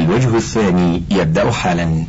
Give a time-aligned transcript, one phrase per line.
[0.00, 2.04] الوجه الثاني يبدأ حالا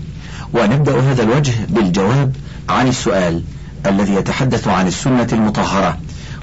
[0.53, 2.35] ونبدأ هذا الوجه بالجواب
[2.69, 3.41] عن السؤال
[3.85, 5.97] الذي يتحدث عن السنة المطهرة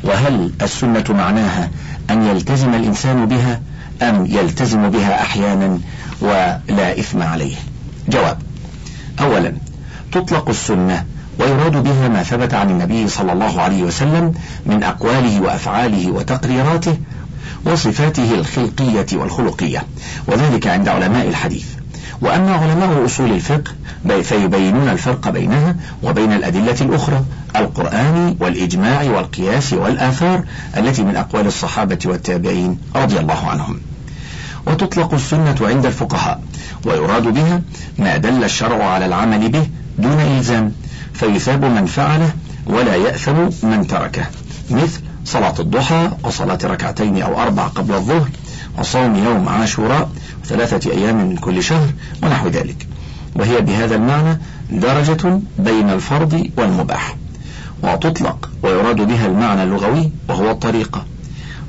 [0.04, 1.70] وهل السنة معناها
[2.10, 3.60] أن يلتزم الإنسان بها
[4.02, 5.80] أم يلتزم بها أحيانا
[6.20, 7.56] ولا إثم عليه
[8.08, 8.38] جواب
[9.20, 9.52] أولا
[10.12, 11.04] تطلق السنة
[11.40, 14.34] ويراد بها ما ثبت عن النبي صلى الله عليه وسلم
[14.66, 16.96] من أقواله وأفعاله وتقريراته
[17.72, 19.82] وصفاته الخلقية والخلقية
[20.26, 21.64] وذلك عند علماء الحديث
[22.20, 23.72] وأما علماء أصول الفقه
[24.22, 27.24] فيبينون الفرق بينها وبين الأدلة الأخرى
[27.56, 30.44] القرآن والإجماع والقياس والآثار
[30.76, 33.80] التي من أقوال الصحابة والتابعين رضي الله عنهم
[34.66, 36.42] وتطلق السنة عند الفقهاء
[36.86, 37.62] ويراد بها
[37.98, 39.66] ما دل الشرع على العمل به
[39.98, 40.72] دون إلزام
[41.14, 42.32] فيثاب من فعله
[42.66, 44.24] ولا يأثم من تركه
[44.70, 48.28] مثل صلاة الضحى وصلاة ركعتين أو أربع قبل الظهر
[48.78, 50.10] وصوم يوم عاشوراء
[50.44, 51.88] وثلاثة أيام من كل شهر
[52.22, 52.86] ونحو ذلك
[53.36, 54.38] وهي بهذا المعنى
[54.70, 57.16] درجة بين الفرض والمباح
[57.82, 61.04] وتطلق ويراد بها المعنى اللغوي وهو الطريقة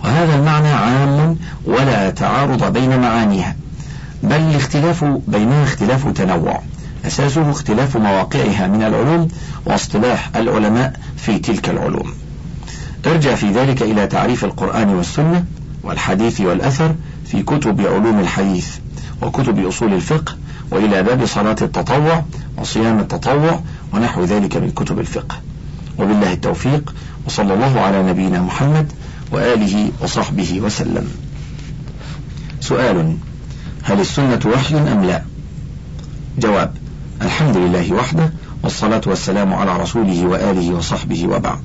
[0.03, 3.55] وهذا المعنى عام ولا تعارض بين معانيها
[4.23, 6.61] بل الاختلاف بينها اختلاف تنوع
[7.05, 9.27] أساسه اختلاف مواقعها من العلوم
[9.65, 12.13] واصطلاح العلماء في تلك العلوم
[13.07, 15.45] ارجع في ذلك إلى تعريف القرآن والسنة
[15.83, 18.69] والحديث والأثر في كتب علوم الحديث
[19.21, 20.35] وكتب أصول الفقه
[20.71, 22.23] وإلى باب صلاة التطوع
[22.57, 23.59] وصيام التطوع
[23.93, 25.35] ونحو ذلك من كتب الفقه
[25.99, 26.95] وبالله التوفيق
[27.27, 28.91] وصلى الله على نبينا محمد
[29.31, 31.07] وآله وصحبه وسلم
[32.59, 33.17] سؤال
[33.83, 35.21] هل السنة وحي أم لا
[36.39, 36.71] جواب
[37.21, 38.31] الحمد لله وحده
[38.63, 41.61] والصلاة والسلام على رسوله وآله وصحبه وبعد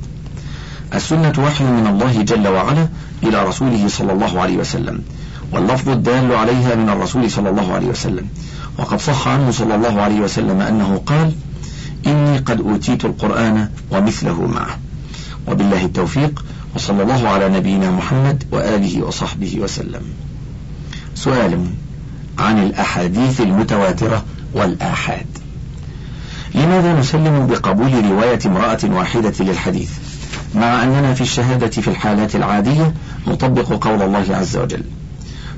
[0.95, 2.89] السنة وحي من الله جل وعلا
[3.23, 5.01] إلى رسوله صلى الله عليه وسلم
[5.53, 8.27] واللفظ الدال عليها من الرسول صلى الله عليه وسلم
[8.79, 11.33] وقد صح عنه صلى الله عليه وسلم أنه قال
[12.07, 14.79] إني قد أوتيت القرآن ومثله معه
[15.49, 16.45] وبالله التوفيق
[16.77, 20.01] وصلى الله على نبينا محمد وآله وصحبه وسلم
[21.15, 21.65] سؤال
[22.39, 24.25] عن الأحاديث المتواترة
[24.55, 25.27] والآحاد
[26.55, 29.91] لماذا نسلم بقبول رواية امرأة واحدة للحديث
[30.55, 32.93] مع أننا في الشهادة في الحالات العادية
[33.29, 34.83] نطبق قول الله عز وجل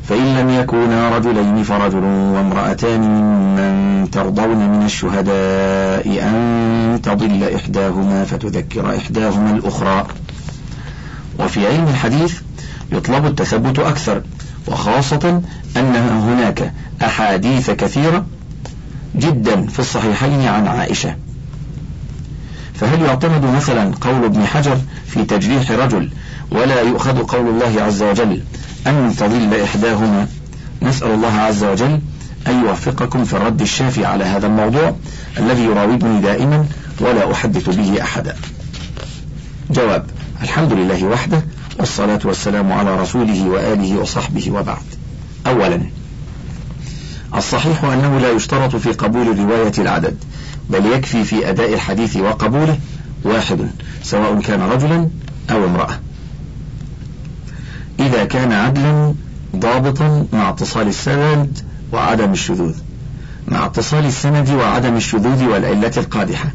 [0.09, 9.51] فإن لم يكونا رجلين فرجل وامرأتان ممن ترضون من الشهداء أن تضل إحداهما فتذكر إحداهما
[9.51, 10.07] الأخرى
[11.41, 12.41] وفي علم الحديث
[12.93, 14.23] يطلب التثبت أكثر
[14.69, 15.43] وخاصة
[15.77, 16.73] أن هناك
[17.03, 18.27] أحاديث كثيرة
[19.17, 21.17] جدا في الصحيحين عن عائشة
[22.75, 26.11] فهل يعتمد مثلا قول ابن حجر في تجريح رجل
[26.51, 28.43] ولا يؤخذ قول الله عز وجل
[28.87, 30.27] أن تضل إحداهما
[30.83, 32.01] نسأل الله عز وجل
[32.47, 34.97] أن يوفقكم في الرد الشافي على هذا الموضوع
[35.39, 36.67] الذي يراودني دائما
[37.01, 38.37] ولا أحدث به أحدا
[39.71, 40.05] جواب
[40.43, 41.43] الحمد لله وحده
[41.79, 44.83] والصلاة والسلام على رسوله وآله وصحبه وبعد
[45.47, 45.81] أولا
[47.35, 50.17] الصحيح أنه لا يشترط في قبول رواية العدد
[50.71, 52.79] بل يكفي في أداء الحديث وقبوله
[53.25, 53.71] واحد
[54.03, 55.09] سواء كان رجلا
[55.51, 55.99] أو امرأة
[58.01, 59.15] إذا كان عدلا
[59.57, 61.59] ضابطا مع اتصال السند
[61.93, 62.75] وعدم الشذوذ
[63.49, 66.49] مع اتصال السند وعدم الشذوذ والعلة القادحة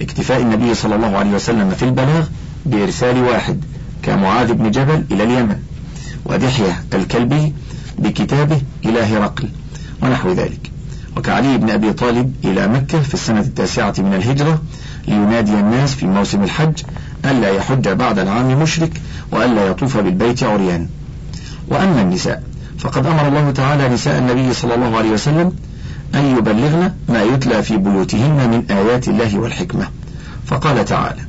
[0.00, 2.26] لاكتفاء النبي صلى الله عليه وسلم في البلاغ
[2.66, 3.60] بإرسال واحد
[4.02, 5.56] كمعاذ بن جبل إلى اليمن
[6.24, 7.52] ودحية الكلبي
[7.98, 9.48] بكتابه إلى هرقل
[10.02, 10.70] ونحو ذلك
[11.16, 14.62] وكعلي بن أبي طالب إلى مكة في السنة التاسعة من الهجرة
[15.08, 16.72] لينادي الناس في موسم الحج
[17.24, 19.00] ألا يحج بعد العام مشرك
[19.32, 20.88] وألا يطوف بالبيت عريان
[21.68, 22.42] وأما النساء
[22.78, 25.52] فقد أمر الله تعالى نساء النبي صلى الله عليه وسلم
[26.14, 29.84] أن يبلغن ما يتلى في بيوتهن من آيات الله والحكمة
[30.46, 31.20] فقال تعالى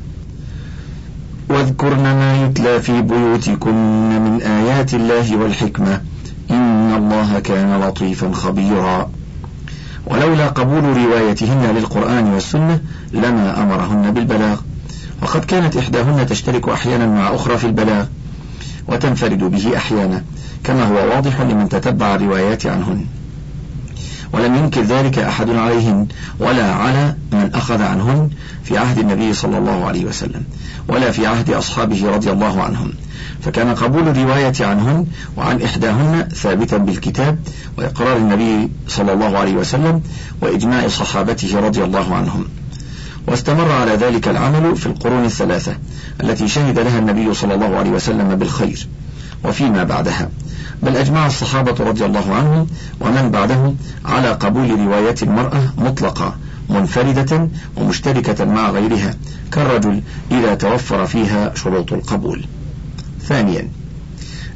[1.49, 3.73] واذكرن ما يتلى في بيوتكن
[4.21, 6.01] من آيات الله والحكمة
[6.51, 9.09] إن الله كان لطيفا خبيرا
[10.05, 12.79] ولولا قبول روايتهن للقرآن والسنة
[13.13, 14.59] لما أمرهن بالبلاغ
[15.21, 18.05] وقد كانت إحداهن تشترك أحيانا مع أخرى في البلاغ
[18.87, 20.23] وتنفرد به أحيانا
[20.63, 23.05] كما هو واضح لمن تتبع الروايات عنهن
[24.33, 26.07] ولم ينكر ذلك أحد عليهن
[26.39, 28.29] ولا على من أخذ عنهن
[28.63, 30.43] في عهد النبي صلى الله عليه وسلم
[30.87, 32.91] ولا في عهد أصحابه رضي الله عنهم
[33.41, 35.05] فكان قبول الرواية عنهن
[35.37, 37.39] وعن إحداهن ثابتا بالكتاب
[37.77, 40.01] وإقرار النبي صلى الله عليه وسلم
[40.41, 42.45] وإجماع صحابته رضي الله عنهم
[43.27, 45.75] واستمر على ذلك العمل في القرون الثلاثة
[46.23, 48.87] التي شهد لها النبي صلى الله عليه وسلم بالخير
[49.45, 50.29] وفيما بعدها
[50.83, 52.67] بل أجمع الصحابة رضي الله عنهم
[52.99, 56.35] ومن بعدهم على قبول رواية المرأة مطلقة
[56.69, 57.47] منفردة
[57.77, 59.13] ومشتركة مع غيرها
[59.51, 60.01] كالرجل
[60.31, 62.45] إذا توفر فيها شروط القبول.
[63.25, 63.69] ثانيا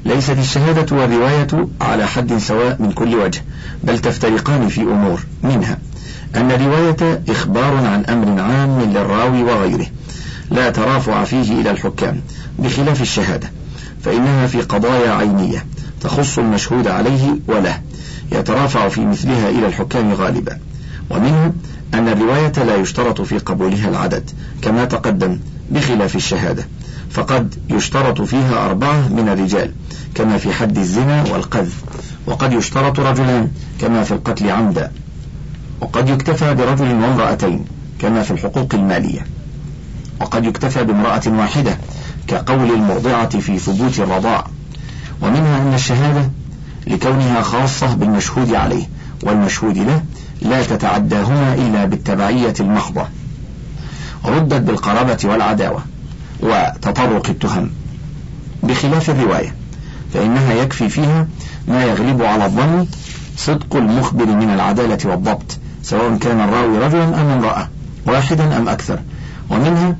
[0.05, 3.41] ليست الشهادة والرواية على حد سواء من كل وجه
[3.83, 5.77] بل تفترقان في أمور منها
[6.35, 9.87] أن الرواية إخبار عن أمر عام للراوي وغيره
[10.51, 12.21] لا ترافع فيه إلى الحكام
[12.59, 13.51] بخلاف الشهادة
[14.03, 15.63] فإنها في قضايا عينية
[16.07, 17.81] تخص المشهود عليه وله
[18.31, 20.57] يترافع في مثلها إلى الحكام غالبا
[21.09, 21.53] ومنه
[21.93, 24.29] أن الرواية لا يشترط في قبولها العدد
[24.61, 25.39] كما تقدم
[25.71, 26.67] بخلاف الشهادة
[27.11, 29.71] فقد يشترط فيها أربعة من الرجال
[30.15, 31.73] كما في حد الزنا والقذف
[32.27, 33.51] وقد يشترط رجلان
[33.81, 34.91] كما في القتل عمدا
[35.81, 37.65] وقد يكتفى برجل وامرأتين
[37.99, 39.27] كما في الحقوق المالية
[40.21, 41.77] وقد يكتفى بامرأة واحدة
[42.27, 44.47] كقول المرضعة في ثبوت الرضاع
[45.21, 46.29] ومنها أن الشهادة
[46.87, 48.85] لكونها خاصة بالمشهود عليه
[49.23, 50.01] والمشهود له
[50.41, 53.03] لا تتعداهما إلا بالتبعية المحضة
[54.25, 55.81] ردت بالقرابة والعداوة
[56.43, 57.69] وتطرق التهم
[58.63, 59.55] بخلاف الرواية
[60.13, 61.27] فإنها يكفي فيها
[61.67, 62.85] ما يغلب على الظن
[63.37, 67.67] صدق المخبر من العدالة والضبط سواء كان الراوي رجلا أم امرأة
[68.05, 68.99] واحدا أم أكثر
[69.49, 69.95] ومنها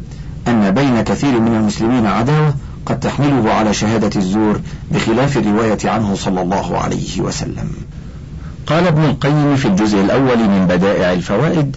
[0.47, 2.53] أن بين كثير من المسلمين عداوة
[2.87, 4.59] قد تحمله على شهادة الزور
[4.91, 7.69] بخلاف الرواية عنه صلى الله عليه وسلم.
[8.67, 11.75] قال ابن القيم في الجزء الأول من بدائع الفوائد: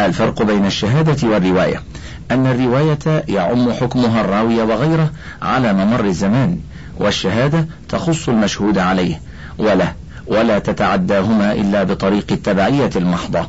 [0.00, 1.82] الفرق بين الشهادة والرواية
[2.30, 5.10] أن الرواية يعم حكمها الراوي وغيره
[5.42, 6.58] على ممر الزمان،
[7.00, 9.20] والشهادة تخص المشهود عليه،
[9.58, 9.92] وله
[10.26, 13.46] ولا تتعداهما إلا بطريق التبعية المحضة،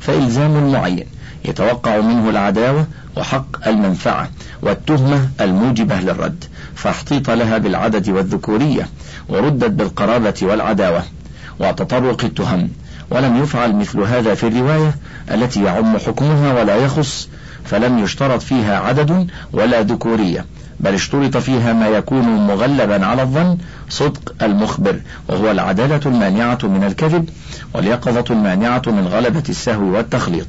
[0.00, 1.06] فإلزام معين
[1.44, 2.86] يتوقع منه العداوة
[3.16, 4.28] وحق المنفعة
[4.62, 6.44] والتهمة الموجبة للرد
[6.80, 8.86] فاحتيط لها بالعدد والذكورية
[9.28, 11.02] وردت بالقرابة والعداوة
[11.58, 12.68] وتطرق التهم
[13.10, 14.94] ولم يفعل مثل هذا في الرواية
[15.30, 17.28] التي يعم حكمها ولا يخص
[17.64, 20.44] فلم يشترط فيها عدد ولا ذكورية
[20.80, 23.56] بل اشترط فيها ما يكون مغلبا على الظن
[23.88, 27.28] صدق المخبر وهو العدالة المانعة من الكذب
[27.74, 30.46] واليقظة المانعة من غلبة السهو والتخليط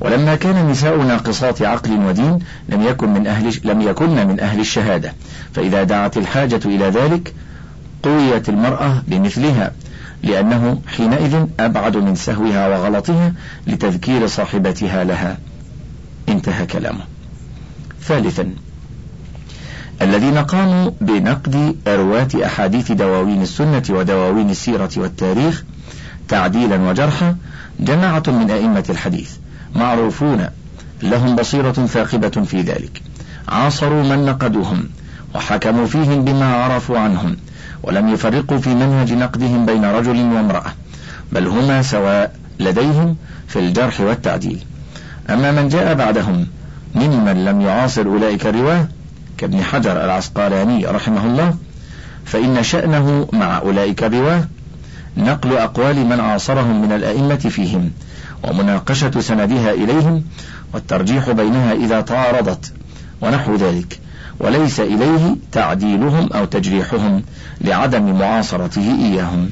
[0.00, 2.38] ولما كان النساء ناقصات عقل ودين
[2.68, 5.12] لم يكن من أهل لم يكن من أهل الشهادة
[5.52, 7.34] فإذا دعت الحاجة إلى ذلك
[8.02, 9.72] قويت المرأة بمثلها
[10.22, 13.32] لأنه حينئذ أبعد من سهوها وغلطها
[13.66, 15.38] لتذكير صاحبتها لها
[16.28, 17.00] انتهى كلامه
[18.02, 18.50] ثالثا
[20.02, 25.64] الذين قاموا بنقد أرواة أحاديث دواوين السنة ودواوين السيرة والتاريخ
[26.28, 27.36] تعديلا وجرحا
[27.80, 29.30] جماعة من أئمة الحديث
[29.74, 30.46] معروفون
[31.02, 33.02] لهم بصيرة ثاقبة في ذلك
[33.48, 34.84] عاصروا من نقدوهم
[35.34, 37.36] وحكموا فيهم بما عرفوا عنهم
[37.82, 40.72] ولم يفرقوا في منهج نقدهم بين رجل وامرأة
[41.32, 43.16] بل هما سواء لديهم
[43.48, 44.58] في الجرح والتعديل
[45.30, 46.46] أما من جاء بعدهم
[46.94, 48.88] ممن لم يعاصر أولئك الرواه
[49.38, 51.54] كابن حجر العسقلاني رحمه الله
[52.24, 54.44] فإن شأنه مع أولئك الرواه
[55.16, 57.90] نقل أقوال من عاصرهم من الأئمة فيهم
[58.48, 60.24] ومناقشة سندها إليهم
[60.72, 62.72] والترجيح بينها إذا تعارضت
[63.20, 63.98] ونحو ذلك
[64.40, 67.22] وليس إليه تعديلهم أو تجريحهم
[67.60, 69.50] لعدم معاصرته إياهم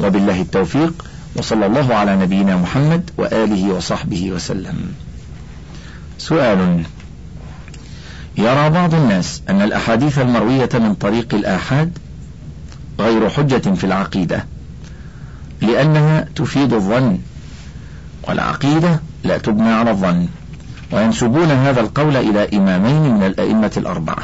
[0.00, 1.04] وبالله التوفيق
[1.36, 4.92] وصلى الله على نبينا محمد وآله وصحبه وسلم
[6.18, 6.82] سؤال
[8.38, 11.98] يرى بعض الناس أن الأحاديث المروية من طريق الآحاد
[13.00, 14.44] غير حجة في العقيدة
[15.62, 17.18] لأنها تفيد الظن
[18.28, 20.26] والعقيدة لا تبنى على الظن
[20.92, 24.22] وينسبون هذا القول إلى إمامين من الأئمة الأربعة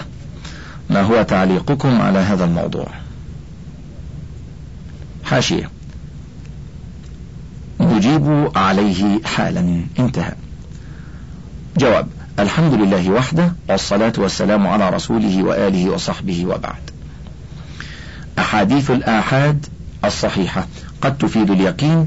[0.90, 2.86] ما هو تعليقكم على هذا الموضوع
[5.24, 5.70] حاشية
[7.80, 10.32] نجيب عليه حالا انتهى
[11.76, 12.06] جواب
[12.38, 16.90] الحمد لله وحده والصلاة والسلام على رسوله وآله وصحبه وبعد
[18.38, 19.66] أحاديث الآحاد
[20.04, 20.66] الصحيحة
[21.00, 22.06] قد تفيد اليقين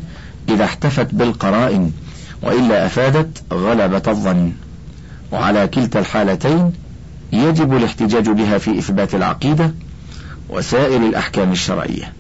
[0.49, 1.91] إذا احتفت بالقرائن
[2.41, 4.51] وإلا أفادت غلبة الظن
[5.31, 6.71] وعلى كلتا الحالتين
[7.33, 9.71] يجب الاحتجاج بها في إثبات العقيدة
[10.49, 12.13] وسائر الأحكام الشرعية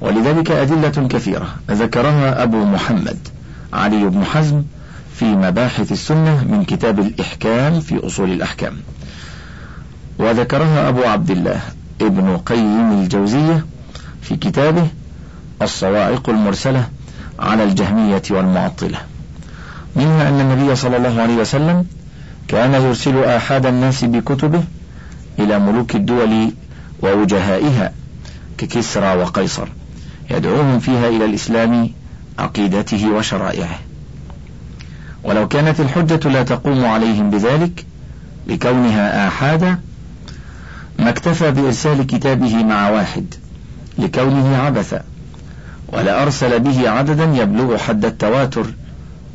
[0.00, 3.18] ولذلك أدلة كثيرة ذكرها أبو محمد
[3.72, 4.62] علي بن حزم
[5.16, 8.74] في مباحث السنة من كتاب الإحكام في أصول الأحكام
[10.18, 11.60] وذكرها أبو عبد الله
[12.00, 13.66] ابن قيم الجوزية
[14.22, 14.88] في كتابه
[15.62, 16.88] الصواعق المرسلة
[17.38, 18.98] على الجهمية والمعطلة
[19.96, 21.84] منها أن النبي صلى الله عليه وسلم
[22.48, 24.64] كان يرسل آحاد الناس بكتبه
[25.38, 26.52] إلى ملوك الدول
[27.02, 27.92] ووجهائها
[28.58, 29.68] ككسرى وقيصر
[30.30, 31.90] يدعوهم فيها إلى الإسلام
[32.38, 33.78] عقيدته وشرائعه
[35.24, 37.86] ولو كانت الحجة لا تقوم عليهم بذلك
[38.46, 39.78] لكونها آحادا
[40.98, 43.26] ما اكتفى بإرسال كتابه مع واحد
[43.98, 45.02] لكونه عبثا
[45.92, 48.64] ولأرسل به عددا يبلغ حد التواتر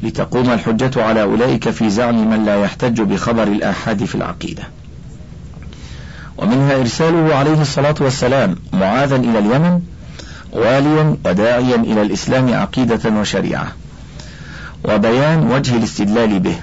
[0.03, 4.63] لتقوم الحجة على أولئك في زعم من لا يحتج بخبر الآحاد في العقيدة
[6.37, 9.79] ومنها إرساله عليه الصلاة والسلام معاذا إلى اليمن
[10.51, 13.67] واليا وداعيا إلى الإسلام عقيدة وشريعة
[14.89, 16.55] وبيان وجه الاستدلال به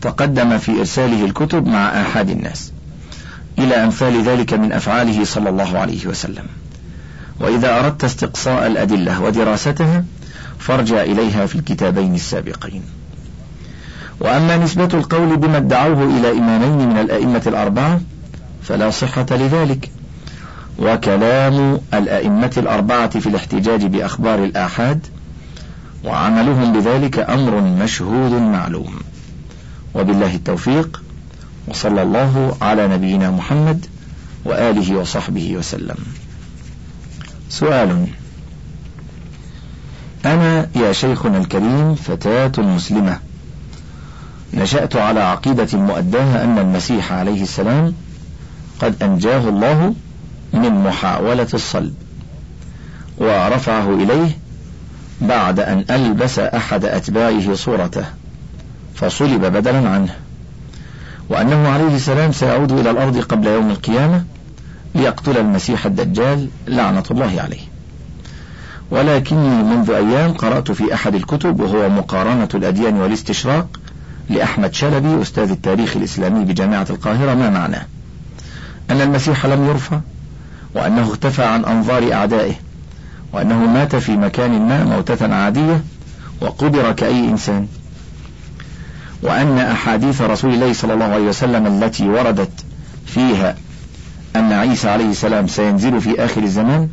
[0.00, 2.72] تقدم في إرساله الكتب مع آحاد الناس
[3.58, 6.44] إلى أمثال ذلك من أفعاله صلى الله عليه وسلم
[7.40, 10.04] وإذا أردت استقصاء الأدلة ودراستها
[10.58, 12.82] فارجع إليها في الكتابين السابقين
[14.20, 18.00] وأما نسبة القول بما ادعوه إلى إمامين من الأئمة الأربعة
[18.62, 19.90] فلا صحة لذلك
[20.78, 25.06] وكلام الأئمة الأربعة في الاحتجاج بأخبار الآحاد
[26.04, 28.94] وعملهم بذلك أمر مشهود معلوم
[29.94, 31.02] وبالله التوفيق
[31.68, 33.86] وصلى الله على نبينا محمد
[34.44, 35.96] وآله وصحبه وسلم
[37.52, 38.06] سؤال
[40.24, 43.18] أنا يا شيخنا الكريم فتاة مسلمة
[44.54, 47.94] نشأت على عقيدة مؤداها أن المسيح عليه السلام
[48.80, 49.94] قد أنجاه الله
[50.52, 51.94] من محاولة الصلب
[53.18, 54.30] ورفعه إليه
[55.22, 58.04] بعد أن ألبس أحد أتباعه صورته
[58.94, 60.14] فصلب بدلا عنه
[61.28, 64.24] وأنه عليه السلام سيعود إلى الأرض قبل يوم القيامة
[64.94, 67.60] ليقتل المسيح الدجال لعنة الله عليه
[68.90, 73.80] ولكني منذ أيام قرأت في أحد الكتب وهو مقارنة الأديان والاستشراق
[74.30, 77.86] لأحمد شلبي أستاذ التاريخ الإسلامي بجامعة القاهرة ما معناه
[78.90, 80.00] أن المسيح لم يرفع
[80.74, 82.54] وأنه اختفى عن أنظار أعدائه
[83.32, 85.82] وأنه مات في مكان ما موتة عادية
[86.40, 87.66] وقبر كأي إنسان
[89.22, 92.50] وأن أحاديث رسول الله صلى الله عليه وسلم التي وردت
[93.06, 93.56] فيها
[94.36, 96.88] أن عيسى عليه السلام سينزل في آخر الزمان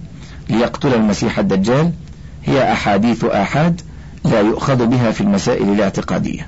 [0.49, 1.91] ليقتل المسيح الدجال
[2.45, 3.81] هي أحاديث آحاد
[4.25, 6.47] لا يؤخذ بها في المسائل الاعتقادية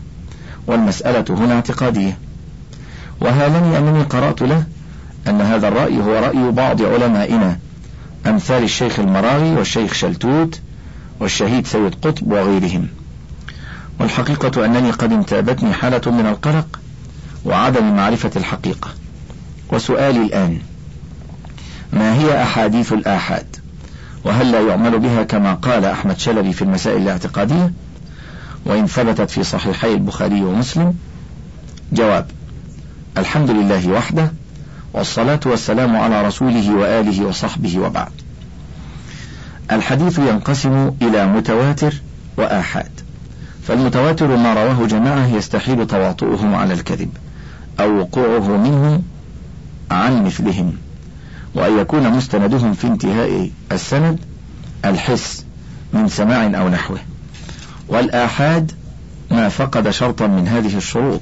[0.67, 2.17] والمسألة هنا اعتقادية
[3.21, 4.63] وهالني أنني قرأت له
[5.27, 7.57] أن هذا الرأي هو رأي بعض علمائنا
[8.27, 10.59] أمثال الشيخ المراغي والشيخ شلتوت
[11.19, 12.87] والشهيد سيد قطب وغيرهم
[13.99, 16.79] والحقيقة أنني قد انتابتني حالة من القلق
[17.45, 18.89] وعدم معرفة الحقيقة
[19.73, 20.57] وسؤالي الآن
[21.93, 23.45] ما هي أحاديث الآحاد
[24.25, 27.71] وهل لا يعمل بها كما قال أحمد شلبي في المسائل الاعتقادية
[28.65, 30.93] وإن ثبتت في صحيحي البخاري ومسلم
[31.93, 32.25] جواب
[33.17, 34.31] الحمد لله وحده
[34.93, 38.11] والصلاة والسلام على رسوله وآله وصحبه وبعد
[39.71, 41.93] الحديث ينقسم إلى متواتر
[42.37, 42.89] وآحاد
[43.67, 47.09] فالمتواتر ما رواه جماعة يستحيل تواطؤهم على الكذب
[47.79, 49.01] أو وقوعه منه
[49.91, 50.73] عن مثلهم
[51.55, 54.19] وأن يكون مستندهم في انتهاء السند
[54.85, 55.45] الحس
[55.93, 56.99] من سماع أو نحوه
[57.87, 58.71] والآحاد
[59.31, 61.21] ما فقد شرطا من هذه الشروط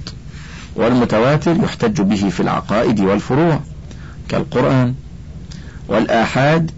[0.75, 3.59] والمتواتر يحتج به في العقائد والفروع
[4.29, 4.93] كالقرآن
[5.87, 6.71] والآحاد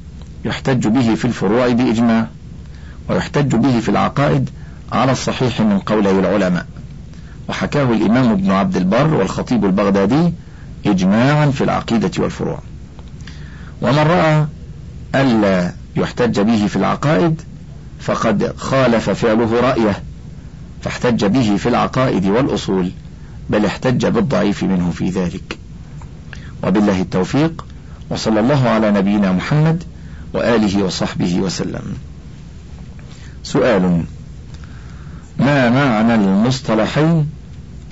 [0.46, 2.28] يحتج به في الفروع بإجماع
[3.10, 4.50] ويحتج به في العقائد
[4.92, 6.66] على الصحيح من قولي العلماء
[7.50, 10.34] وحكاه الإمام ابن عبد البر والخطيب البغدادي
[10.86, 12.60] إجماعا في العقيدة والفروع
[13.82, 14.48] ومن رأى
[15.16, 17.42] ألا يحتج به في العقائد
[18.00, 20.04] فقد خالف فعله رأيه
[20.82, 22.92] فاحتج به في العقائد والأصول
[23.50, 25.58] بل احتج بالضعيف منه في ذلك
[26.64, 27.66] وبالله التوفيق
[28.10, 29.84] وصلى الله على نبينا محمد
[30.34, 31.82] وآله وصحبه وسلم
[33.44, 34.04] سؤال
[35.40, 37.30] ما معنى المصطلحين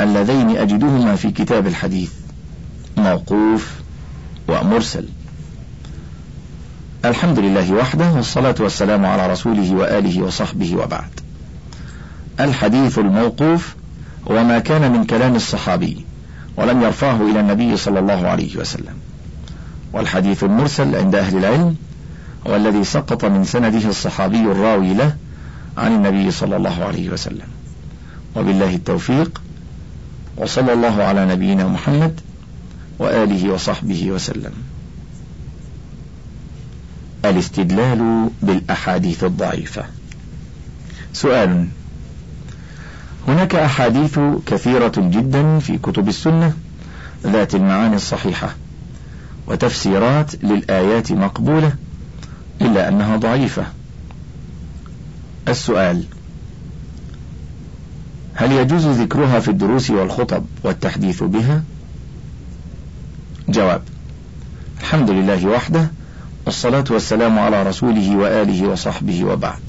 [0.01, 2.11] اللذين أجدهما في كتاب الحديث
[2.97, 3.71] موقوف
[4.47, 5.05] ومرسل
[7.05, 11.09] الحمد لله وحده والصلاة والسلام على رسوله وآله وصحبه وبعد.
[12.39, 13.75] الحديث الموقوف
[14.25, 15.97] وما كان من كلام الصحابي
[16.57, 18.97] ولم يرفعه إلى النبي صلى الله عليه وسلم.
[19.93, 21.75] والحديث المرسل عند أهل العلم
[22.47, 25.15] هو الذي سقط من سنده الصحابي الراوي له
[25.77, 27.47] عن النبي صلى الله عليه وسلم.
[28.35, 29.41] وبالله التوفيق
[30.37, 32.19] وصلى الله على نبينا محمد
[32.99, 34.51] وآله وصحبه وسلم.
[37.25, 39.83] الاستدلال بالأحاديث الضعيفة
[41.13, 41.65] سؤال
[43.27, 46.53] هناك أحاديث كثيرة جدا في كتب السنة
[47.23, 48.55] ذات المعاني الصحيحة
[49.47, 51.73] وتفسيرات للآيات مقبولة
[52.61, 53.63] إلا أنها ضعيفة
[55.47, 56.03] السؤال
[58.35, 61.63] هل يجوز ذكرها في الدروس والخطب والتحديث بها؟
[63.49, 63.81] جواب
[64.81, 65.91] الحمد لله وحده
[66.49, 69.59] والصلاة والسلام على رسوله وآله وصحبه وبعد.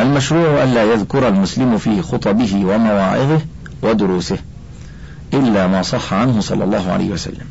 [0.00, 3.40] المشروع ألا يذكر المسلم في خطبه ومواعظه
[3.82, 4.38] ودروسه
[5.34, 7.46] إلا ما صح عنه صلى الله عليه وسلم.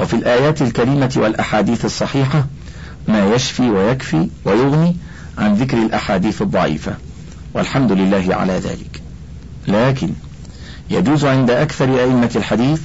[0.00, 2.46] وفي الآيات الكريمة والأحاديث الصحيحة
[3.08, 4.96] ما يشفي ويكفي ويغني
[5.38, 6.94] عن ذكر الأحاديث الضعيفة
[7.54, 9.02] والحمد لله على ذلك
[9.68, 10.10] لكن
[10.90, 12.80] يجوز عند أكثر أئمة الحديث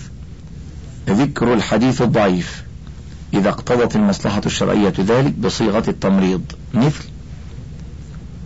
[1.12, 2.64] ذكر الحديث الضعيف
[3.34, 6.42] إذا اقتضت المصلحة الشرعية ذلك بصيغة التمريض
[6.74, 7.04] مثل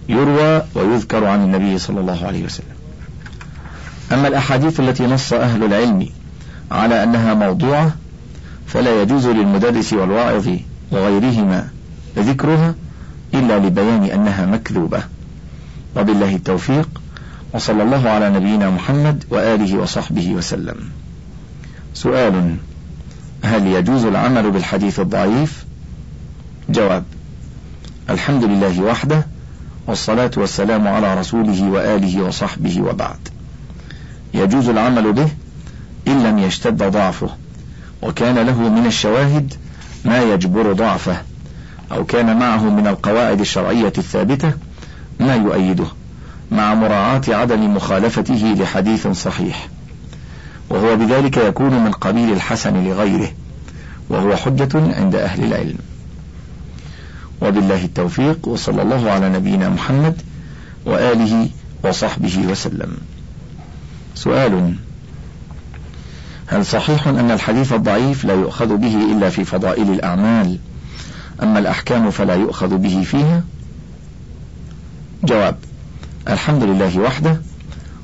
[0.10, 2.74] يروى ويذكر عن النبي صلى الله عليه وسلم
[4.12, 6.10] أما الأحاديث التي نص أهل العلم
[6.72, 7.96] على أنها موضوعة
[8.68, 10.50] فلا يجوز للمدرس والواعظ
[10.92, 11.68] وغيرهما
[12.18, 12.76] ذكرها
[13.34, 15.04] إلا لبيان أنها مكذوبة
[15.98, 16.90] وبالله التوفيق
[17.54, 20.76] وصلى الله على نبينا محمد وآله وصحبه وسلم
[21.94, 22.56] سؤال
[23.44, 25.66] هل يجوز العمل بالحديث الضعيف
[26.70, 27.04] جواب
[28.10, 29.28] الحمد لله وحده
[29.88, 33.20] والصلاة والسلام على رسوله وآله وصحبه وبعد
[34.34, 35.28] يجوز العمل به
[36.08, 37.30] إن لم يشتد ضعفه
[38.02, 39.54] وكان له من الشواهد
[40.06, 41.22] ما يجبر ضعفه
[41.92, 44.52] أو كان معه من القواعد الشرعية الثابتة
[45.20, 45.86] ما يؤيده
[46.52, 49.68] مع مراعاة عدم مخالفته لحديث صحيح
[50.74, 53.32] وهو بذلك يكون من قبيل الحسن لغيره
[54.10, 55.76] وهو حجة عند أهل العلم
[57.42, 60.22] وبالله التوفيق وصلى الله على نبينا محمد
[60.86, 61.50] وآله
[61.84, 62.98] وصحبه وسلم
[64.16, 64.76] سؤال
[66.48, 70.60] هل صحيح أن الحديث الضعيف لا يؤخذ به إلا في فضائل الأعمال
[71.44, 73.44] أما الأحكام فلا يؤخذ به فيها
[75.24, 75.56] جواب
[76.30, 77.38] الحمد لله وحده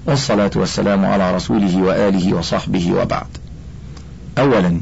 [0.06, 3.28] والصلاة والسلام على رسوله وآله وصحبه وبعد.
[4.38, 4.82] أولا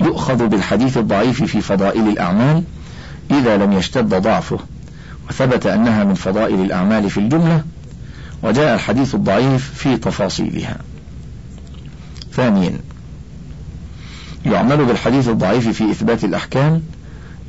[0.00, 2.62] يؤخذ بالحديث الضعيف في فضائل الأعمال
[3.30, 4.58] إذا لم يشتد ضعفه
[5.28, 7.64] وثبت أنها من فضائل الأعمال في الجملة
[8.42, 10.76] وجاء الحديث الضعيف في تفاصيلها.
[12.32, 12.72] ثانيا
[14.46, 16.82] يعمل بالحديث الضعيف في إثبات الأحكام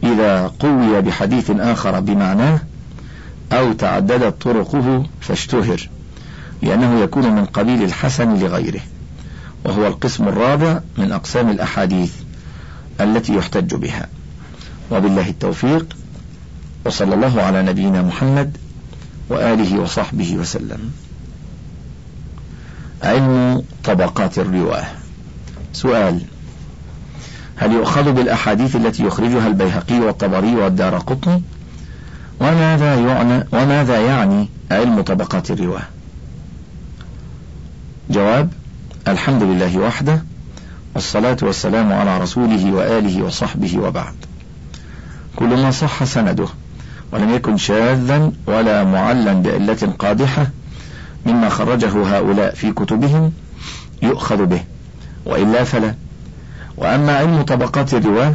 [0.03, 2.59] إذا قوي بحديث آخر بمعناه
[3.53, 5.87] أو تعددت طرقه فاشتهر
[6.61, 8.81] لأنه يكون من قبيل الحسن لغيره
[9.65, 12.13] وهو القسم الرابع من أقسام الأحاديث
[13.01, 14.07] التي يحتج بها
[14.91, 15.97] وبالله التوفيق
[16.85, 18.57] وصلى الله على نبينا محمد
[19.29, 20.91] وآله وصحبه وسلم
[23.03, 24.85] علم طبقات الرواة
[25.73, 26.21] سؤال
[27.55, 31.03] هل يؤخذ بالأحاديث التي يخرجها البيهقي والطبري والدار
[32.41, 35.81] وماذا يعني وماذا يعني علم طبقات الرواة
[38.09, 38.49] جواب
[39.07, 40.23] الحمد لله وحده
[40.95, 44.13] والصلاة والسلام على رسوله وآله وصحبه وبعد
[45.35, 46.47] كل ما صح سنده
[47.13, 50.47] ولم يكن شاذا ولا معلا بألة قادحة
[51.25, 53.31] مما خرجه هؤلاء في كتبهم
[54.01, 54.63] يؤخذ به
[55.25, 55.95] وإلا فلا
[56.77, 58.33] وأما علم طبقات الرواة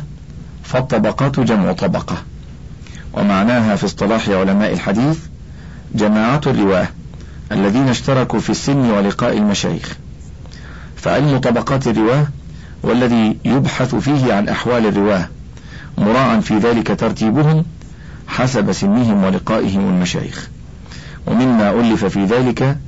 [0.65, 2.15] فالطبقات جمع طبقة
[3.13, 5.19] ومعناها في اصطلاح علماء الحديث
[5.95, 6.89] جماعة الرواه
[7.53, 9.97] الذين اشتركوا في السن ولقاء المشايخ
[10.97, 12.27] فعلم طبقات الرواه
[12.83, 15.29] والذي يبحث فيه عن أحوال الرواه
[15.99, 17.65] مراعا في ذلك ترتيبهم
[18.29, 20.49] حسب سنهم ولقائهم المشايخ
[21.27, 22.79] ومما ألف في ذلك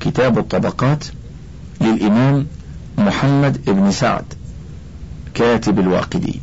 [0.00, 1.04] كتاب الطبقات
[1.80, 2.46] للإمام
[2.98, 4.24] محمد بن سعد
[5.34, 6.40] كاتب الواقدي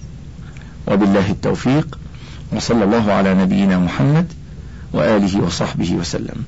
[0.91, 1.99] وبالله التوفيق
[2.55, 4.27] وصلى الله على نبينا محمد
[4.93, 6.43] وآله وصحبه وسلم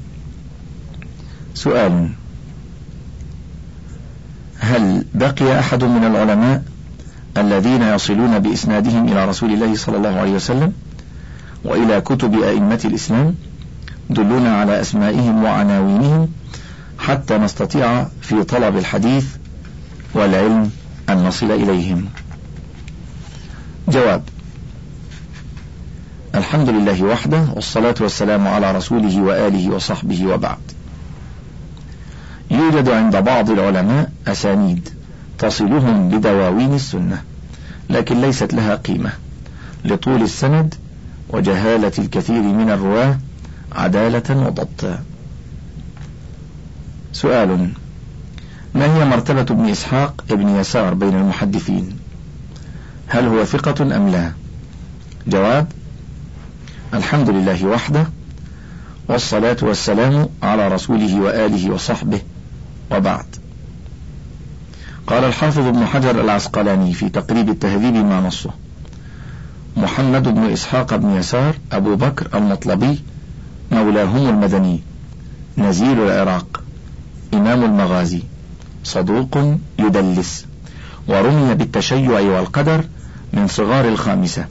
[1.57, 2.09] سؤال
[4.59, 6.63] هل بقي أحد من العلماء
[7.37, 10.73] الذين يصلون بإسنادهم إلى رسول الله صلى الله عليه وسلم
[11.63, 13.35] وإلى كتب أئمة الإسلام
[14.09, 16.27] دلونا على أسمائهم وعناوينهم
[16.99, 19.25] حتى نستطيع في طلب الحديث
[20.13, 20.71] والعلم
[21.09, 22.05] أن نصل إليهم
[23.87, 24.21] جواب
[26.35, 30.57] الحمد لله وحده والصلاة والسلام على رسوله وآله وصحبه وبعد
[32.51, 34.89] يوجد عند بعض العلماء أسانيد
[35.37, 37.23] تصلهم بدواوين السنة
[37.89, 39.11] لكن ليست لها قيمة
[39.85, 40.75] لطول السند
[41.29, 43.17] وجهالة الكثير من الرواة
[43.75, 44.99] عدالة وضبطا
[47.13, 47.69] سؤال
[48.75, 51.95] ما هي مرتبة ابن إسحاق ابن يسار بين المحدثين
[53.07, 54.31] هل هو ثقة أم لا
[55.27, 55.67] جواب
[56.93, 58.07] الحمد لله وحده
[59.09, 62.21] والصلاة والسلام على رسوله وآله وصحبه
[62.91, 63.25] وبعد
[65.07, 68.49] قال الحافظ ابن حجر العسقلاني في تقريب التهذيب ما نصه
[69.77, 72.99] محمد بن إسحاق بن يسار أبو بكر المطلبي
[73.71, 74.79] مولاهم المدني
[75.57, 76.63] نزيل العراق
[77.33, 78.21] إمام المغازي
[78.83, 79.37] صدوق
[79.79, 80.45] يدلس
[81.07, 82.83] ورمي بالتشيع والقدر
[83.33, 84.45] من صغار الخامسة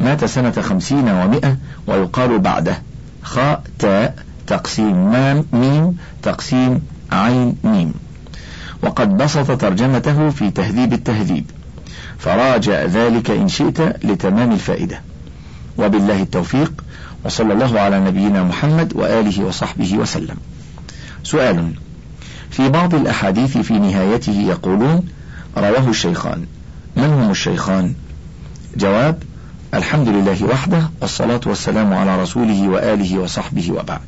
[0.00, 2.82] مات سنة خمسين ومئة ويقال بعده
[3.22, 4.14] خاء تاء
[4.46, 6.80] تقسيم مام ميم تقسيم
[7.12, 7.92] عين ميم
[8.82, 11.44] وقد بسط ترجمته في تهذيب التهذيب
[12.18, 15.00] فراجع ذلك إن شئت لتمام الفائدة
[15.78, 16.84] وبالله التوفيق
[17.24, 20.36] وصلى الله على نبينا محمد وآله وصحبه وسلم
[21.22, 21.72] سؤال
[22.50, 25.08] في بعض الأحاديث في نهايته يقولون
[25.56, 26.44] رواه الشيخان
[26.96, 27.94] من هم الشيخان
[28.76, 29.22] جواب
[29.74, 34.00] الحمد لله وحده والصلاة والسلام على رسوله وآله وصحبه وبعد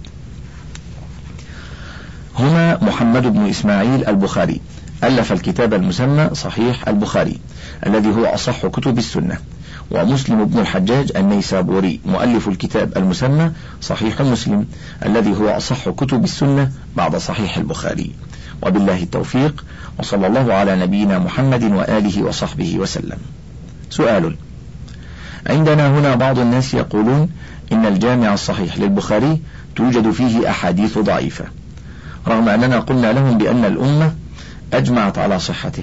[2.39, 4.61] هنا محمد بن إسماعيل البخاري
[5.05, 7.39] ألف الكتاب المسمى صحيح البخاري
[7.87, 9.39] الذي هو أصح كتب السنة
[9.91, 13.51] ومسلم بن الحجاج النيسابوري مؤلف الكتاب المسمى
[13.83, 14.67] صحيح مسلم
[15.07, 18.11] الذي هو أصح كتب السنة بعد صحيح البخاري
[18.63, 19.65] وبالله التوفيق
[19.99, 23.19] وصلى الله على نبينا محمد وآله وصحبه وسلم
[23.91, 24.37] سؤال
[25.47, 27.29] عندنا هنا بعض الناس يقولون
[27.73, 29.41] إن الجامع الصحيح للبخاري
[29.77, 31.45] توجد فيه أحاديث ضعيفة
[32.29, 34.13] رغم أننا قلنا لهم بأن الأمة
[34.73, 35.83] أجمعت على صحته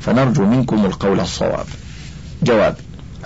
[0.00, 1.66] فنرجو منكم القول الصواب
[2.42, 2.74] جواب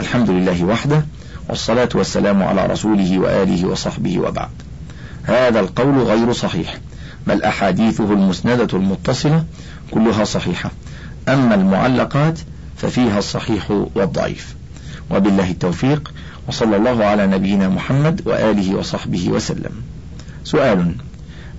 [0.01, 1.05] الحمد لله وحده
[1.49, 4.49] والصلاة والسلام على رسوله وآله وصحبه وبعد
[5.23, 6.79] هذا القول غير صحيح
[7.27, 9.45] بل أحاديثه المسندة المتصلة
[9.91, 10.71] كلها صحيحة
[11.29, 12.39] أما المعلقات
[12.77, 14.55] ففيها الصحيح والضعيف
[15.11, 16.13] وبالله التوفيق
[16.49, 19.71] وصلى الله على نبينا محمد وآله وصحبه وسلم
[20.45, 20.95] سؤال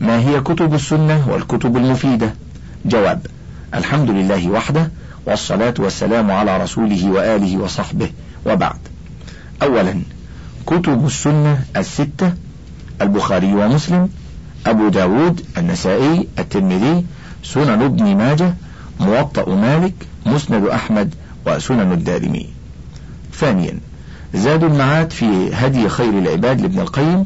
[0.01, 2.33] ما هي كتب السنة والكتب المفيدة
[2.85, 3.25] جواب
[3.73, 4.91] الحمد لله وحده
[5.25, 8.09] والصلاة والسلام على رسوله وآله وصحبه
[8.45, 8.75] وبعد
[9.63, 9.95] أولا
[10.65, 12.33] كتب السنة الستة
[13.01, 14.09] البخاري ومسلم
[14.67, 17.05] أبو داود النسائي الترمذي
[17.43, 18.53] سنن ابن ماجة
[18.99, 19.93] موطأ مالك
[20.25, 21.15] مسند أحمد
[21.47, 22.49] وسنن الدارمي
[23.33, 23.79] ثانيا
[24.33, 27.25] زاد المعاد في هدي خير العباد لابن القيم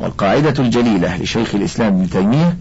[0.00, 2.56] والقاعدة الجليلة لشيخ الإسلام ابن تيمية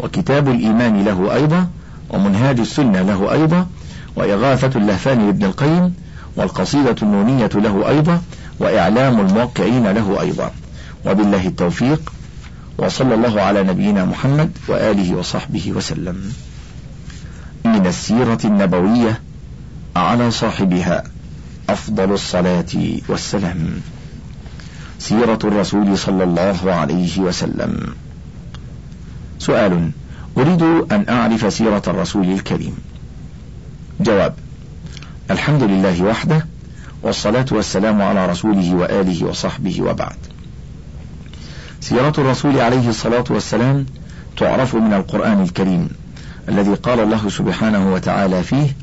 [0.00, 1.68] وكتاب الإيمان له أيضا
[2.10, 3.66] ومنهاج السنة له أيضا
[4.16, 5.94] وإغاثة اللهفان لابن القيم
[6.36, 8.22] والقصيدة النونية له أيضا
[8.58, 10.50] وإعلام الموقعين له أيضا
[11.06, 12.12] وبالله التوفيق
[12.78, 16.32] وصلى الله على نبينا محمد وآله وصحبه وسلم
[17.64, 19.20] من السيرة النبوية
[19.96, 21.02] على صاحبها
[21.70, 23.74] أفضل الصلاة والسلام
[25.02, 27.94] سيرة الرسول صلى الله عليه وسلم.
[29.38, 29.90] سؤال
[30.38, 32.74] أريد أن أعرف سيرة الرسول الكريم.
[34.00, 34.34] جواب
[35.30, 36.46] الحمد لله وحده
[37.02, 40.16] والصلاة والسلام على رسوله وآله وصحبه وبعد.
[41.80, 43.86] سيرة الرسول عليه الصلاة والسلام
[44.36, 45.88] تعرف من القرآن الكريم
[46.48, 48.76] الذي قال الله سبحانه وتعالى فيه: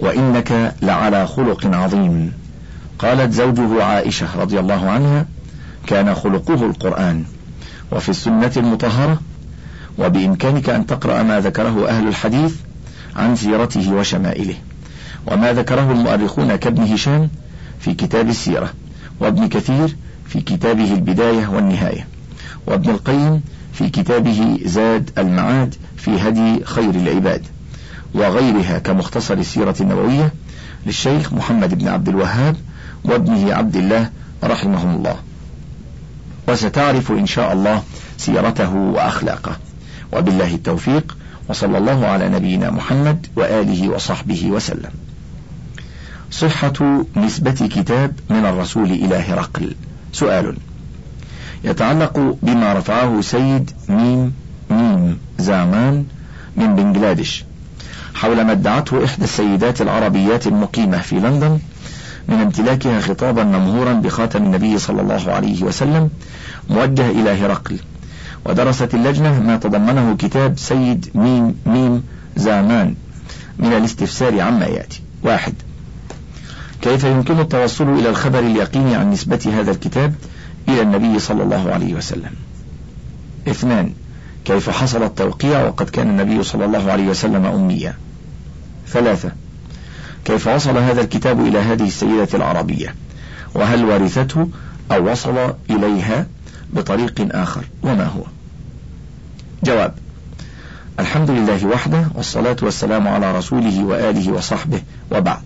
[0.00, 2.32] وإنك لعلى خلق عظيم.
[2.98, 5.26] قالت زوجه عائشة رضي الله عنها:
[5.86, 7.24] كان خلقه القرآن
[7.92, 9.20] وفي السنة المطهرة
[9.98, 12.54] وبإمكانك أن تقرأ ما ذكره أهل الحديث
[13.16, 14.54] عن سيرته وشمائله
[15.32, 17.28] وما ذكره المؤرخون كابن هشام
[17.80, 18.72] في كتاب السيرة
[19.20, 19.96] وابن كثير
[20.28, 22.06] في كتابه البداية والنهاية
[22.66, 23.40] وابن القيم
[23.72, 27.42] في كتابه زاد المعاد في هدي خير العباد
[28.14, 30.32] وغيرها كمختصر السيرة النبوية
[30.86, 32.56] للشيخ محمد بن عبد الوهاب
[33.04, 34.10] وابنه عبد الله
[34.44, 35.14] رحمهم الله
[36.48, 37.82] وستعرف إن شاء الله
[38.18, 39.56] سيرته وأخلاقه
[40.12, 41.16] وبالله التوفيق
[41.48, 44.90] وصلى الله على نبينا محمد وآله وصحبه وسلم
[46.30, 49.74] صحة نسبة كتاب من الرسول إلى هرقل
[50.12, 50.56] سؤال
[51.64, 54.32] يتعلق بما رفعه سيد ميم
[54.70, 56.04] ميم زعمان
[56.56, 57.44] من بنجلاديش
[58.14, 61.58] حول ما ادعته إحدى السيدات العربيات المقيمة في لندن
[62.28, 66.10] من امتلاكها خطابا ممهورا بخاتم النبي صلى الله عليه وسلم
[66.70, 67.76] موجه إلى هرقل
[68.46, 72.02] ودرست اللجنة ما تضمنه كتاب سيد ميم ميم
[72.36, 72.94] زامان
[73.58, 75.54] من الاستفسار عما يأتي واحد
[76.82, 80.14] كيف يمكن التوصل إلى الخبر اليقيني عن نسبة هذا الكتاب
[80.68, 82.30] إلى النبي صلى الله عليه وسلم
[83.48, 83.92] اثنان
[84.44, 87.94] كيف حصل التوقيع وقد كان النبي صلى الله عليه وسلم أميا
[88.88, 89.32] ثلاثة
[90.26, 92.94] كيف وصل هذا الكتاب إلى هذه السيدة العربية
[93.54, 94.48] وهل ورثته
[94.92, 96.26] أو وصل إليها
[96.72, 98.22] بطريق آخر وما هو
[99.64, 99.94] جواب
[101.00, 104.80] الحمد لله وحده والصلاة والسلام على رسوله وآله وصحبه
[105.12, 105.38] وبعد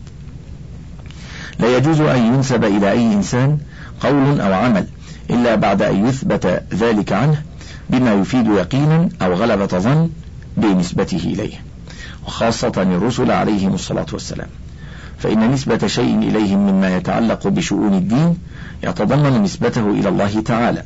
[1.59, 3.59] لا يجوز أن ينسب إلى أي إنسان
[4.01, 4.87] قول أو عمل
[5.31, 7.43] إلا بعد أن يثبت ذلك عنه
[7.91, 10.11] بما يفيد يقينا أو غلبة ظن
[10.57, 11.55] بنسبته إليه
[12.27, 14.49] وخاصة الرسل عليهم الصلاة والسلام
[15.23, 18.39] فإن نسبة شيء إليهم مما يتعلق بشؤون الدين
[18.85, 20.83] يتضمن نسبته إلى الله تعالى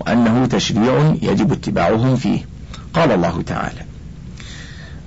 [0.00, 2.38] وأنه تشريع يجب اتباعهم فيه
[2.94, 3.80] قال الله تعالى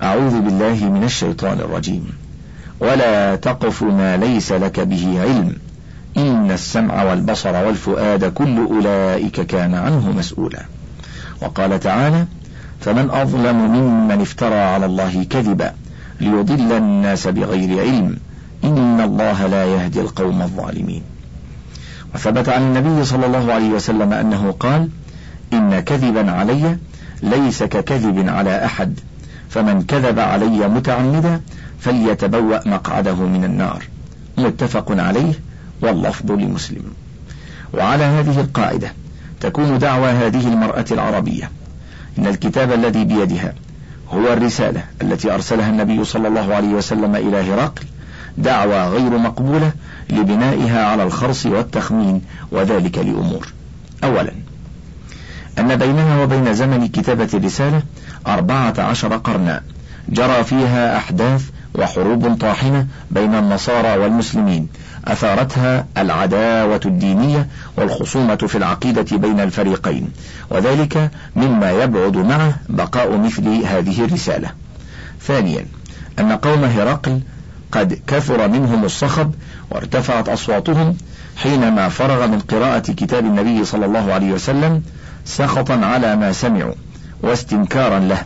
[0.02, 2.12] أعوذ بالله من الشيطان الرجيم
[2.80, 5.52] ولا تقف ما ليس لك به علم
[6.16, 10.60] إن السمع والبصر والفؤاد كل أولئك كان عنه مسؤولا
[11.42, 12.24] وقال تعالى
[12.80, 15.72] فمن أظلم ممن افترى على الله كذبا
[16.20, 18.16] ليضل الناس بغير علم
[18.78, 21.02] إن الله لا يهدي القوم الظالمين
[22.14, 24.88] وثبت عن النبي صلى الله عليه وسلم أنه قال
[25.52, 26.78] إن كذبا علي
[27.22, 29.00] ليس ككذب على أحد
[29.50, 31.40] فمن كذب علي متعمدا
[31.80, 33.84] فليتبوأ مقعده من النار
[34.38, 35.32] متفق عليه
[35.82, 36.82] واللفظ لمسلم
[37.74, 38.92] وعلى هذه القاعدة
[39.40, 41.50] تكون دعوى هذه المرأة العربية
[42.18, 43.54] إن الكتاب الذي بيدها
[44.14, 47.84] هو الرسالة التي أرسلها النبي صلى الله عليه وسلم إلى هرقل
[48.38, 49.72] دعوى غير مقبولة
[50.10, 53.52] لبنائها على الخرص والتخمين وذلك لأمور
[54.04, 54.32] أولا
[55.58, 57.82] أن بيننا وبين زمن كتابة الرسالة
[58.26, 59.62] أربعة عشر قرنا
[60.08, 64.68] جرى فيها أحداث وحروب طاحنة بين النصارى والمسلمين
[65.04, 70.08] أثارتها العداوة الدينية والخصومة في العقيدة بين الفريقين
[70.50, 74.48] وذلك مما يبعد معه بقاء مثل هذه الرسالة
[75.20, 75.66] ثانيا
[76.18, 77.20] أن قوم هرقل
[77.72, 79.32] قد كثر منهم الصخب
[79.70, 80.96] وارتفعت أصواتهم
[81.36, 84.82] حينما فرغ من قراءة كتاب النبي صلى الله عليه وسلم
[85.24, 86.74] سخطا على ما سمعوا
[87.22, 88.18] واستنكارا له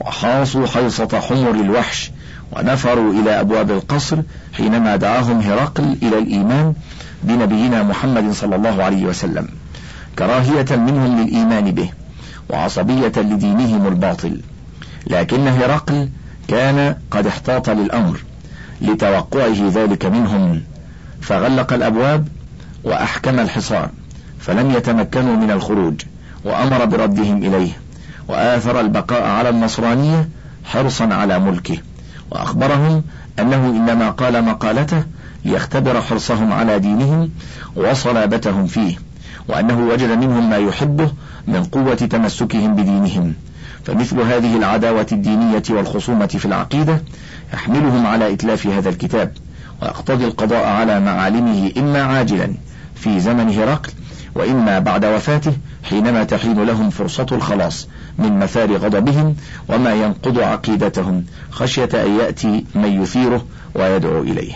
[0.00, 2.10] وحاصوا حيصة حمر الوحش
[2.52, 4.18] ونفروا إلى أبواب القصر
[4.52, 6.74] حينما دعاهم هرقل إلى الإيمان
[7.22, 9.48] بنبينا محمد صلى الله عليه وسلم
[10.18, 11.90] كراهية منهم للإيمان به
[12.50, 14.40] وعصبية لدينهم الباطل
[15.06, 16.08] لكن هرقل
[16.48, 18.20] كان قد احتاط للأمر
[18.82, 20.62] لتوقعه ذلك منهم
[21.20, 22.28] فغلق الأبواب
[22.84, 23.90] وأحكم الحصار
[24.40, 25.94] فلم يتمكنوا من الخروج
[26.44, 27.70] وأمر بردهم إليه
[28.28, 30.28] وآثر البقاء على النصرانية
[30.64, 31.76] حرصا على ملكه
[32.30, 33.02] وأخبرهم
[33.38, 35.02] أنه إنما قال مقالته
[35.44, 37.30] ليختبر حرصهم على دينهم
[37.76, 38.96] وصلابتهم فيه
[39.48, 41.12] وأنه وجد منهم ما يحبه
[41.48, 43.34] من قوة تمسكهم بدينهم
[43.86, 47.02] فمثل هذه العداوة الدينية والخصومة في العقيدة
[47.54, 49.32] يحملهم على إتلاف هذا الكتاب
[49.82, 52.48] ويقتضي القضاء على معالمه إما عاجلا
[52.94, 53.90] في زمن هرقل
[54.34, 59.36] وإما بعد وفاته حينما تحين لهم فرصة الخلاص من مثار غضبهم
[59.68, 63.44] وما ينقض عقيدتهم خشية أن يأتي من يثيره
[63.74, 64.52] ويدعو إليه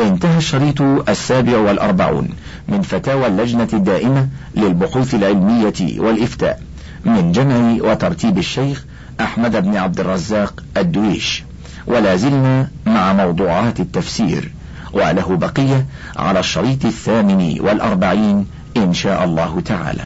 [0.00, 2.28] انتهى الشريط السابع والأربعون
[2.72, 6.60] من فتاوى اللجنة الدائمة للبحوث العلمية والإفتاء
[7.04, 8.84] من جمع وترتيب الشيخ
[9.20, 11.44] أحمد بن عبد الرزاق الدويش
[11.86, 14.52] ولا زلنا مع موضوعات التفسير
[14.92, 20.00] وله بقية على الشريط الثامن والأربعين إن شاء الله تعالى